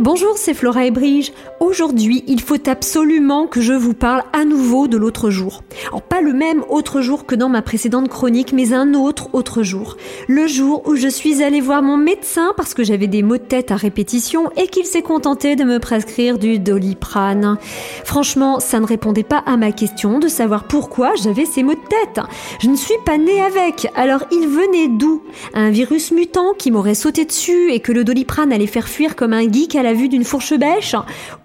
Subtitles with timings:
[0.00, 1.32] Bonjour, c'est Flora et Brige.
[1.58, 5.64] Aujourd'hui, il faut absolument que je vous parle à nouveau de l'autre jour.
[5.88, 9.64] Alors, pas le même autre jour que dans ma précédente chronique, mais un autre autre
[9.64, 9.96] jour.
[10.28, 13.42] Le jour où je suis allée voir mon médecin parce que j'avais des maux de
[13.42, 17.58] tête à répétition et qu'il s'est contenté de me prescrire du doliprane.
[18.04, 21.88] Franchement, ça ne répondait pas à ma question de savoir pourquoi j'avais ces maux de
[21.88, 22.24] tête.
[22.60, 25.22] Je ne suis pas née avec, alors il venait d'où?
[25.54, 29.32] Un virus mutant qui m'aurait sauté dessus et que le doliprane allait faire fuir comme
[29.32, 30.94] un geek à la vue d'une fourche bêche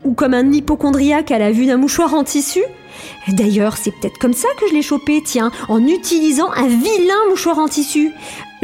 [0.03, 2.61] Ou comme un hypochondriaque à la vue d'un mouchoir en tissu?
[3.27, 7.57] D'ailleurs, c'est peut-être comme ça que je l'ai chopé, tiens, en utilisant un vilain mouchoir
[7.57, 8.11] en tissu.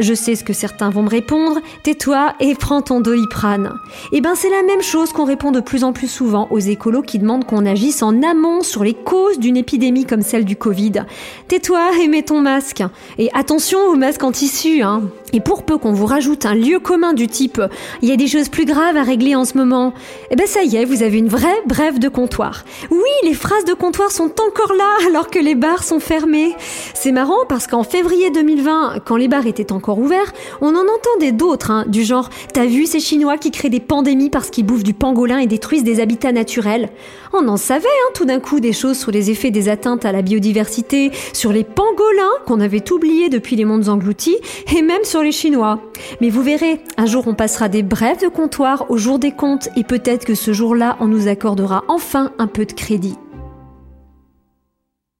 [0.00, 3.74] Je sais ce que certains vont me répondre, tais-toi et prends ton doliprane.
[4.12, 7.02] Eh ben c'est la même chose qu'on répond de plus en plus souvent aux écolos
[7.02, 11.04] qui demandent qu'on agisse en amont sur les causes d'une épidémie comme celle du Covid.
[11.48, 12.82] Tais-toi et mets ton masque.
[13.18, 15.02] Et attention au masque en tissu, hein.
[15.34, 17.60] Et pour peu qu'on vous rajoute un lieu commun du type
[18.02, 19.92] il y a des choses plus graves à régler en ce moment,
[20.30, 22.64] eh ben ça y est, vous avez une vraie brève de comptoir.
[22.90, 26.54] Oui, les phrases de comptoir sont encore là alors que les bars sont fermés.
[26.94, 31.32] C'est marrant parce qu'en février 2020, quand les bars étaient encore ouverts, on en entendait
[31.32, 34.82] d'autres, hein, du genre T'as vu ces Chinois qui créent des pandémies parce qu'ils bouffent
[34.82, 36.90] du pangolin et détruisent des habitats naturels?
[37.32, 40.12] On en savait hein, tout d'un coup des choses sur les effets des atteintes à
[40.12, 44.38] la biodiversité, sur les pangolins qu'on avait oubliés depuis les mondes engloutis,
[44.76, 45.80] et même sur les Chinois.
[46.20, 49.68] Mais vous verrez, un jour on passera des brèves de comptoir au jour des comptes
[49.76, 53.16] et peut-être que ce jour-là on nous accordera enfin un peu de crédit.